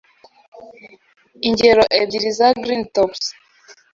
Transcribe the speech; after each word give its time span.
Ingero 1.47 1.83
ebyiri 2.01 2.29
za 2.37 2.47
green 2.61 2.83
tops, 2.95 3.23